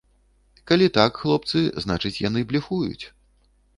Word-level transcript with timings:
Калі 0.69 0.87
так, 0.95 1.19
хлопцы, 1.25 1.61
значыць, 1.85 2.19
яны 2.29 2.39
блефуюць. 2.53 3.05